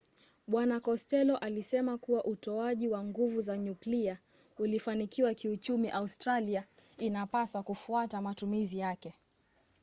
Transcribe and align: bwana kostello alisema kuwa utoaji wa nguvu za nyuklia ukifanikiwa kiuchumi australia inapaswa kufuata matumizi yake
bwana 0.47 0.79
kostello 0.79 1.37
alisema 1.37 1.97
kuwa 1.97 2.25
utoaji 2.25 2.87
wa 2.89 3.03
nguvu 3.05 3.41
za 3.41 3.57
nyuklia 3.57 4.17
ukifanikiwa 4.59 5.33
kiuchumi 5.33 5.89
australia 5.89 6.63
inapaswa 6.97 7.63
kufuata 7.63 8.21
matumizi 8.21 8.79
yake 8.79 9.13